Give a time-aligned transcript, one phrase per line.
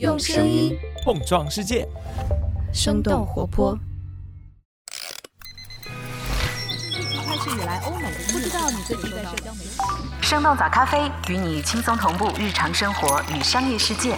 [0.00, 1.86] 用声音碰撞世界，
[2.72, 3.78] 生动活泼。
[7.24, 9.70] 开始以来，欧美不知道你最近在社交媒体。
[10.20, 14.16] 生动早咖啡与你轻松同步日常生活与商业世界。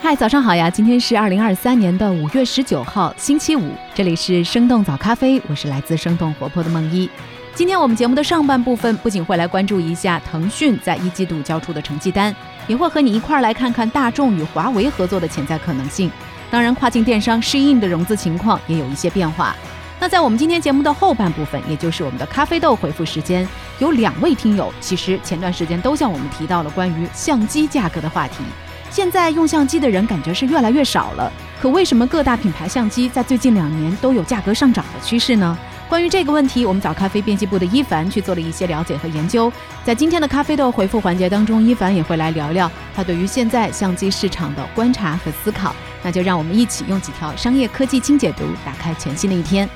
[0.00, 0.68] 嗨，早上好呀！
[0.68, 3.70] 今天是二零二三年的五月十九号，星期五。
[3.94, 7.08] 这里是生动早咖啡，我是来自生动活泼的梦一。
[7.54, 12.34] 今天我们节目的上半部分不仅会来关注一下腾讯在一季度交出的成绩单，
[12.66, 16.10] 也会和你一块儿来看看大众与华为合作的潜在可能性。
[16.50, 19.56] 当然，跨境电商适应的融资情况也有一些变化。
[19.98, 23.48] 那在我们今天节目的后半部分，也就是我们的咖啡豆回复时间，
[23.78, 28.42] 有两位听友其实前段时间都向我们提到了关于相机价格的话题。
[28.92, 35.56] 现在用相机的人感觉是越来越少了，可为什么各大品牌相机在最近两年都有价格上涨的趋势呢？
[35.88, 39.50] 关于这个问题，我们找咖啡编辑部的伊凡去做了一些了解和研究。
[39.82, 45.74] 在今天的咖啡豆回复环节当中，伊凡也会来聊聊他对于现在相机市场的观察和思考。
[46.02, 49.66] 那就让我们一起用几条商业科技轻解读，打开全新的一天。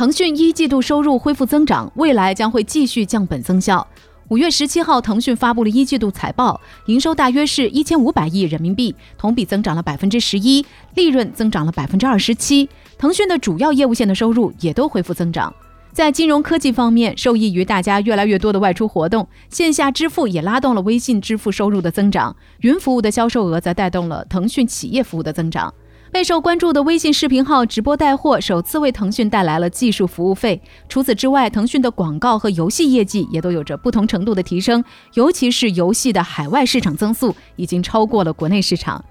[0.00, 3.86] 腾讯一季度收入恢复增长，未来将会继续降本增效。
[4.28, 12.66] 五月十七号，腾讯发布了一季度财报，营收大约是一千五百亿人民币，同比增长了百分之十一，利润增长了百分之二十七。
[12.96, 15.52] 腾讯的主要业务线的收入也都恢复增长。
[15.92, 25.74] 在金融科技方面，受益于大家越来越多的外出活动，线下支付也拉动了微信支付收入的增长，云服务的销售额则带动了腾讯企业服务的增长。
[26.12, 30.60] 备受关注的微信视频号直播带货首次为腾讯带来了技术服务费。
[30.88, 34.82] 除此之外，腾讯的广告和游戏业绩也都有着不同程度的提升，
[35.14, 39.04] 尤其是游戏的海外市场增速已经超过了国内市场。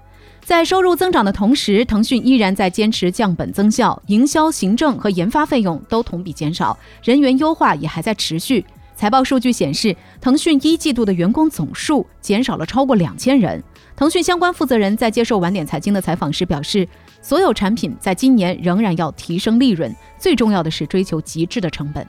[0.44, 8.62] 在收入增长的同时，腾讯依然在坚持降本增效，营销、行政和研发费用都同比减少，人员优化也还在持续。
[8.94, 13.62] 财报数据显示，腾讯一季度的员工总数减少了超过两千人。
[13.96, 16.88] 腾讯相关负责人在接受晚点财经的采访时表示，
[17.20, 22.06] 所有产品在今年仍然要提升利润，最重要的是追求极致的成本。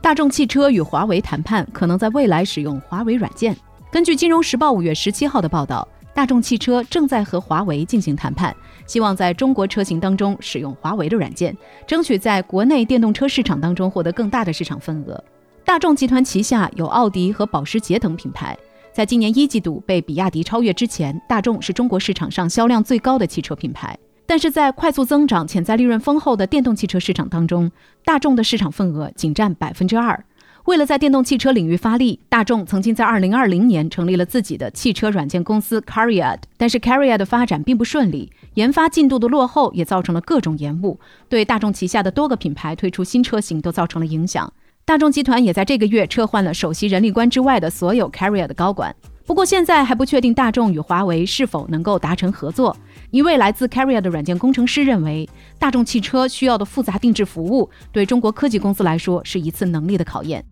[0.00, 3.56] 大众汽车与华为谈判，可能在未来使用华为软件。
[3.92, 15.22] 根据《金融时报》五月十七号的报道，大众汽车正在和华为进行谈判，希望在中国车型当中使用华为的软件，争取在国内电动车市场当中获得更大的市场份额。
[15.64, 18.58] 大众集团旗下有奥迪和保时捷等品牌。
[18.92, 23.98] 在今年一季度被比亚迪超越之前，大众是中国市场上销量最高的汽车品牌。
[24.26, 27.70] 但是在快速增长、潜在利润丰厚的电动汽车市场当中，
[28.04, 30.22] 大众的市场份额仅占百分之二。
[30.66, 36.38] 为了在电动汽车领域发力，大众曾经在二零二零年成立了自己的汽车软件公司 Cariad。
[36.58, 41.00] 但是 Cariad 的发展并不顺利，研发进度的落后也造成了各种延误，
[41.30, 44.52] 对大众旗下的多个品牌推出新车型都造成了影响。
[44.84, 48.94] 大众集团也在这个月撤换了首席人力官之外的所有 Carrier 的高管。
[49.24, 52.76] 不过现在还不确定大众与华为是否能够达成合作。
[53.12, 60.44] 一位来自 Carrier 的软件工程师认为，大众汽车需要的复杂定制服务，对中国科技公司来说是一次能力的考验。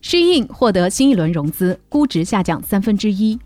[0.00, 3.36] Shein 获得新一轮融资，估值下降三分之一。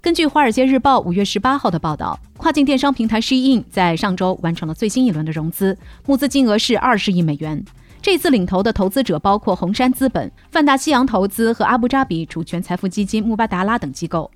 [0.00, 7.64] 根据《华尔街日报》五月十八号的报道，跨境电商平台 Shein 在上周完成了最新一轮的融资，募资金额是二十亿美元。
[8.00, 14.30] 这次领投的投资者包括红杉资本、范大西洋投资和阿布扎比主权财富基金穆巴达拉等机构。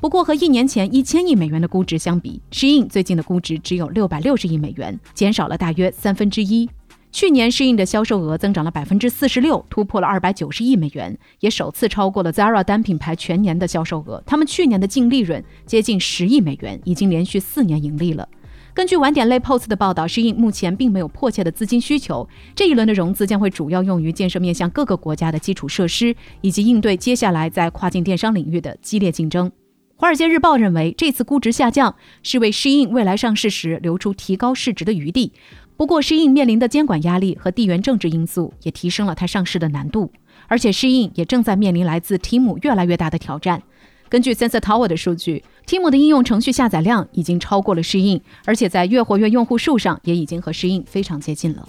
[0.00, 6.68] 不过，和一年前一千亿美元的估值相比，Shin 最近的估值只有六百六十亿美元，减少了大约三分之一。
[7.12, 14.20] 去年 Shin 的销售额增长了百分之四十六，突破了二百九十亿美元，也首次超过了 Zara 单品牌全年的销售额。
[14.26, 18.28] 他们去年的净利润接近十亿美元，已经连续四年盈利了。
[18.74, 22.28] 根据晚点类 Post 的报道施印目前并没有迫切的资金需求。
[22.56, 29.52] 这一轮的融资将会主要用于建设面向各个国家的基础设施，以及应对接下来在跨境电商领域的激烈竞争。
[29.94, 35.32] 华尔街日报认为，这次估值下降是为施印未来上市时留出提高市值的余地。
[35.76, 40.10] 不过施印面临的监管压力和地缘政治因素也提升了它上市的难度，
[40.48, 43.62] 而且施印也正在面临来自 Temu 越来越大的挑战。
[44.08, 51.66] 根据 Sensor Tower 的数据，Team 的应用程序下载量已经超过了适应，而且在月活跃用户数上也已经和适应非常接近了。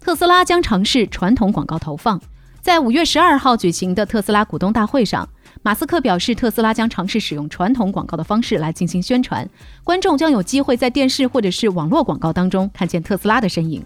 [0.00, 2.20] 特斯拉将尝试传统广告投放。
[2.60, 5.26] 在五月十二号举行的特斯拉股东大会上，
[5.62, 9.48] 马斯克表示，特斯拉将尝试使用传统广告的方式来进行宣传，
[9.82, 13.82] 观众将有机会在电视或者是网络广告当中看见特斯拉的身影。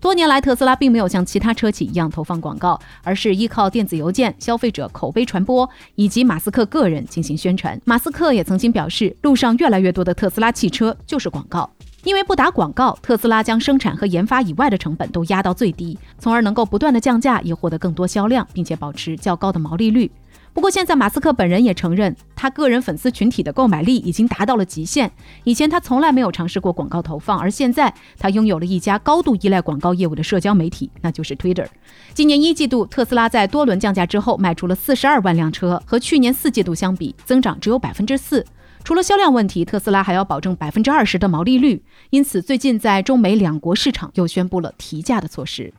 [0.00, 7.80] 多年来，特斯拉并没有像其他车企一样投放广告，而是依靠电子邮件、消费者口碑传播以及马斯克个人进行宣传。
[7.84, 11.68] 马斯克也曾经表示，路上越来越多的特斯拉汽车就是广告。
[12.04, 20.08] 因为不打广告，特斯拉将生产和研发以外的成本都压到最低，从而能够不断的降价，以获得更多销量，并且保持较高的毛利率。
[20.52, 25.10] 不过，现在马斯克本人也承认，他个人粉丝群体的购买力已经达到了极限。
[25.44, 31.66] 以前他从来没有尝试过广告投放，而现在他拥有了一家高度依赖广告业务的社交媒体，那就是 Twitter。
[32.12, 38.44] 今年一季度，特斯拉在多轮降价之后卖出了四十二万辆车，和去年四季度相比，增长只有百分之四。
[38.82, 45.72] 除了销量问题，特斯拉还要保证百分之二十的毛利率，因此最近在中美两国市场又宣布了提价的措施。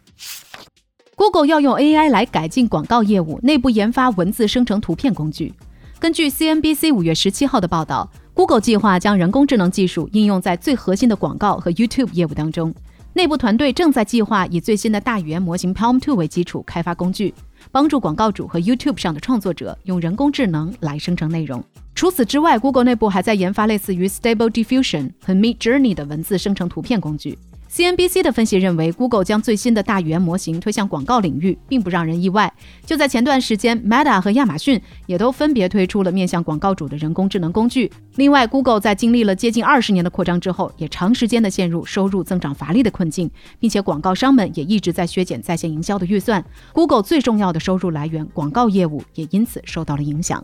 [1.19, 5.53] Google 要用 AI 来改进广告业务，内部研发文字生成图片工具。
[5.99, 12.73] 根据 CNBC 五月十七号的报道，Google 计划将人工智能技术应用在最核心的广告和 YouTube 业务当中。
[13.11, 17.33] 内部团队正在计划以最新的大语言模型 PaLM 2为基础开发工具，
[17.69, 21.61] 帮助广告主和 YouTube 上的创作者用人工智能来生成内容。
[21.93, 27.37] 除此之外，Google 内部还在研发类似于 Stable Diffusion 和 Mid Journey 的文字生成图片工具。
[27.71, 32.51] CNBC 的分析认为，Google 将最新的大语言模型推向广告领域，并不让人意外。
[32.83, 37.91] 就在前段时间，Meta 和亚马逊也都分别推出了面向广告主的人工智能工具。
[38.15, 43.29] 另外，Google 在经历了接近二十年的扩张之后，也长时间的陷入收入增长乏力的困境，
[43.59, 46.43] 并且广告商们也一直在削减在线营销的预算。
[46.73, 50.43] Google 最重要的收入来源广告业务也因此受到了影响。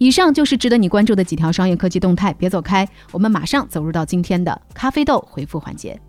[0.00, 6.00] 以上就是值得你关注的几条商业科技动态，别走开，我们马上走入到今天的咖啡豆回复环节。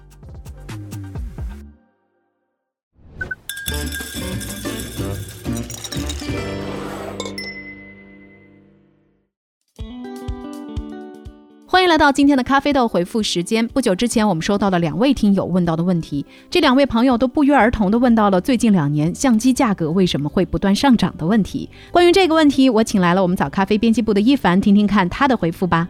[11.91, 13.67] 来到今天的咖啡豆回复时间。
[13.67, 21.69] 不久之前，我们收到了两位听友问到的问题，这两位朋友都不约而同的问到了最近两年相机价格为什么会不断上涨的问题。
[21.91, 25.85] 关于这个问题，我请来了我们早咖啡编辑部的一凡，听听看他的回复吧。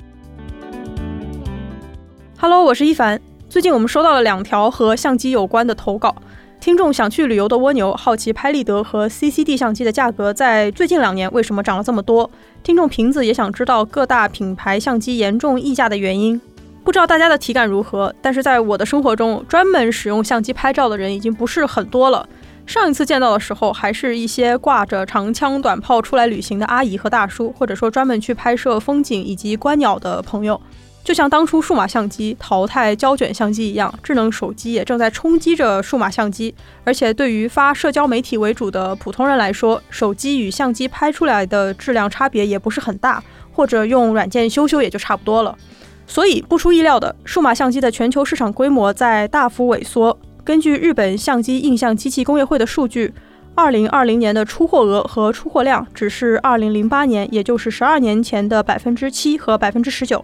[2.40, 3.22] Hello，我是一凡。
[3.48, 6.16] 最近我们收到了两条和相机有关的投稿。
[6.62, 12.30] 听众想去旅游的蜗牛好奇拍立得和 CCD 相机的价格在最近两年为什么涨了这么多？
[12.62, 16.40] 听众瓶子也想知道各大品牌相机严重溢价的原因。
[16.84, 18.14] 不知道大家的体感如何？
[18.22, 22.30] 但是在我的生活中，专门使用相机拍照的人已经不是很多了。
[22.68, 30.62] 上一次见到的时候，还是一些挂着长枪短炮出来旅行的阿姨和大叔，或者说专门去拍摄风景以及观鸟的朋友。
[31.04, 36.54] 就像当初数码相机淘汰胶卷相机一样，智能手机也正在冲击着数码相机。
[36.84, 43.22] 而且，对于发社交媒体为主的普通人来说，手机与相机拍出来的质量差别也不是很大，
[43.52, 45.58] 或者用软件修修也就差不多了。
[46.06, 50.18] 所以，不出意料的，数码相机的全球市场规模在大幅萎缩。
[50.44, 53.14] 根据日本相机印象机器工业会的数据
[53.56, 60.24] ，2020年的出货额和出货量只是2008年，也就是12年前的百分之七和百分之十九。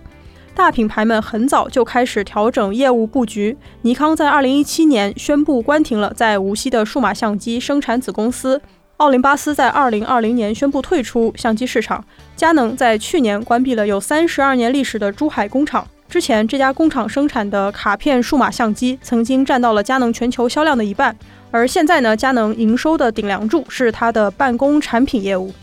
[0.57, 3.56] 大品牌们很早就开始调整业务布局。
[3.83, 8.59] 尼康在二零一七年宣布关停了在无锡的数码相机生产子公司，
[8.98, 12.04] 奥林巴斯在二零二零年宣布退出相机市场，
[12.36, 15.88] 佳能在去年关闭了有三十二年历史的珠海工厂。
[16.09, 21.15] 之前这家工厂生产的卡片数码相机曾经占到了佳能全球销量的一半，
[21.51, 25.54] 而现在呢，佳能营收的顶梁柱是它的办公产品业务。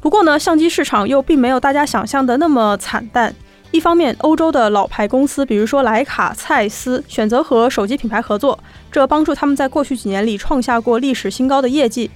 [0.00, 3.34] 不过呢，相机市场又并没有大家想象的那么惨淡。
[3.76, 8.58] 一方面，欧洲的老牌公司，比如说莱卡、蔡司，选择和手机品牌合作，
[8.90, 12.10] 这帮助他们在过去几年里创下过历史新高的业绩。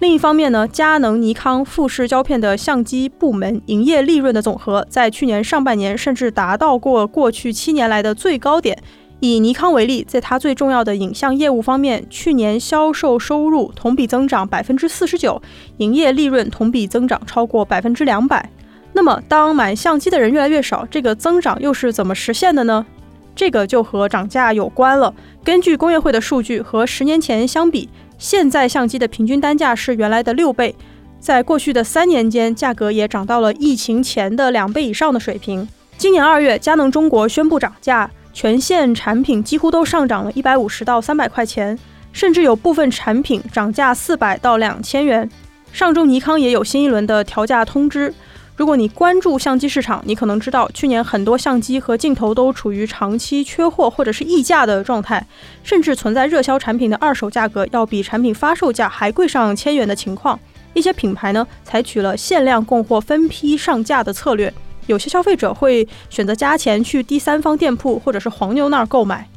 [0.00, 8.76] 另一方面呢，佳能、尼康、富士胶片的相机部门营业利润的总和，在去年上半年甚至达到过过去七年来的最高点。
[9.20, 15.40] 以尼康为例，在它最重要的影像业务方面，去年销售收入同比增长百分之四十九，
[15.78, 18.50] 营业利润同比增长超过百分之两百。
[18.96, 22.86] 那么，当买相机的人越来越少，这个增长又是怎么实现的呢？
[23.34, 25.12] 这个就和涨价有关了。
[25.44, 30.74] 根据工业会的数据，和十年前相比，现在相机的平均单价是原来的六倍，
[31.20, 35.68] 在过去的三年间，价格也涨到了疫情前的两倍以上的水平。
[35.98, 41.78] 今年二月，佳能中国宣布涨价，全线产品几乎都上涨了一百五十到三百块钱，
[42.14, 45.28] 甚至有部分产品涨价四百到两千元。
[45.70, 48.14] 上周，尼康也有新一轮的调价通知。
[48.56, 55.24] 如果你关注相机市场，你可能知道，去年很多相机和镜头都处于长期缺货或者是溢价的状态，
[55.62, 60.40] 甚至存在热销产品的二手价格要比产品发售价还贵上千元的情况。
[60.72, 64.52] 一些品牌呢，采取了限量供货、分批上架的策略，
[64.86, 69.28] 有些消费者会选择加钱去第三方店铺或者是黄牛那儿购买。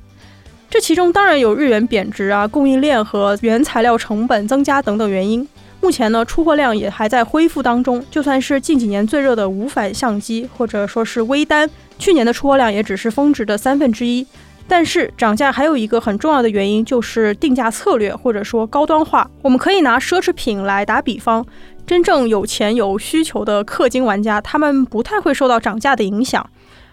[0.69, 5.45] 这其中当然有日元贬值啊、供应链和原材料成本增加等等原因。
[5.81, 8.05] 目前呢，出货量也还在恢复当中。
[8.11, 14.25] 就算是近几年最热的无反相机，或者说是微单，去年的出货量也只是峰值的三分之一。
[14.67, 19.27] 但是涨价还有一个很重要的原因，就是定价策略或者说高端化。
[19.41, 21.43] 我们可以拿奢侈品来打比方，
[21.87, 26.47] 真正有钱有需求的氪金玩家，他们不太会受到涨价的影响。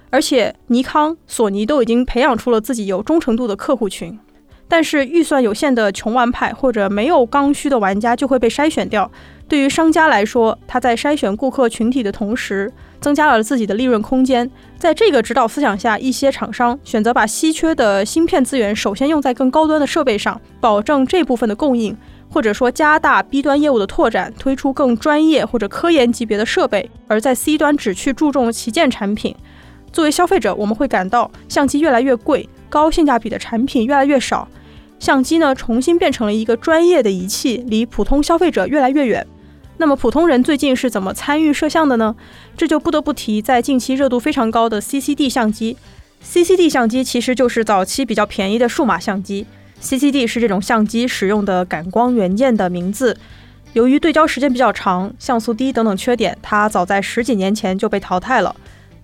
[0.08, 4.18] 而且尼康、索尼都已经培养出了自己有忠诚度的客户群。
[4.68, 9.10] 但是预算有限的穷玩派或者没有刚需的玩家就会被筛选掉。
[9.48, 14.50] 对于商家来说，他在筛选顾客群体的同时，增加了自己的利润空间。
[14.76, 21.96] 在这个指导思想下，一些厂商选择把稀缺的芯片资源首先用在更高端的设备上，保证这部分的供应，
[22.28, 29.36] 或者说加大 B 端业务的拓展，推出更专业或者科研级别的设备，而在 C 端只去注重旗舰产品。
[29.92, 34.48] 作为消费者，我们会感到相机越来越贵，高性价比的产品越来越少。
[34.98, 39.26] 相机呢，重新变成了一个专业的仪器，离普通消费者越来越远。
[39.78, 42.16] 那么普通人最近是怎么参与摄像的呢？
[42.56, 45.76] 这就不得不提在近期热度非常高的 CCD 相机。
[46.24, 49.46] CCD 相机其实就是早期比较便宜的数码相机。
[49.82, 53.16] CCD 是这种相机使用的感光元件的名字。
[53.74, 58.56] 由于对焦时间比较长、像素低等等缺点，它早在十几年前就被淘汰了。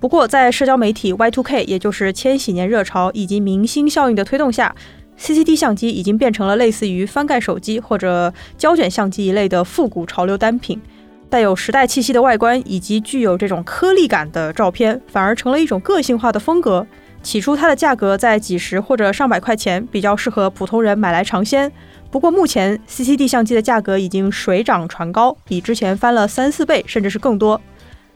[0.02, 4.74] 不过在社交媒体 Y2K，也就是千禧年热潮以及明星效应的推动下
[5.16, 10.82] ，CCD 相机已经变成了类似于翻盖手机或者胶卷相机一类的复古潮流单品，
[11.30, 16.84] 带有时代气息的外观以及具有这种颗粒感的照片，反而成了一种个性化的风格。
[17.22, 21.70] 起初它的价格在几十或者上百块钱，比较适合普通人买来尝鲜。
[22.10, 27.60] 不过目前 CCD 相机的价格已经水涨船高，比之前翻了三四倍，甚至是更多。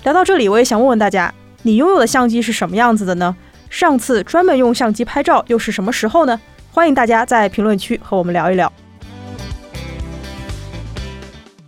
[0.03, 1.33] 聊到这里，我也想问问大家，
[1.67, 3.35] 你拥有的相机是什么样子的呢？
[3.69, 6.41] 上次专门用相机拍照又是什么时候呢？
[6.71, 8.73] 欢迎大家在评论区和我们聊一聊。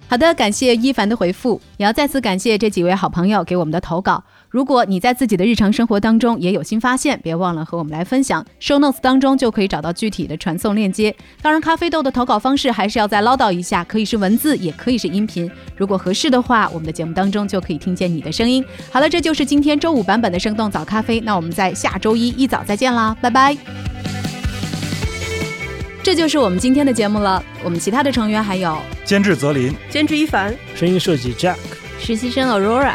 [0.06, 4.22] 好的，感谢一凡的回复，也要再次感谢这几位好朋友给我们的投稿。
[4.50, 8.42] 如果你在自己的日常生活当中也有新发现，别忘了和我们来分享。
[8.58, 11.14] Show notes 当中就可以找到具体的传送链接。
[11.42, 15.50] 当然，咖啡豆的投稿方式还是要再唠叨一下，可以是文字，也可以是音频。
[15.76, 18.64] 如果合适的话，我们的节目当中就可以听见你的声音。
[18.90, 21.20] 好了，这就是今天周五版本的生动早咖啡。
[21.20, 23.54] 那我们在下周一一早再见啦，拜拜。
[26.02, 27.44] 这就是我们今天的节目了。
[27.62, 31.56] 我们其他的成员还有监制泽林、监制一凡、声音设计 Jack、
[32.00, 32.94] 实习生 Aurora。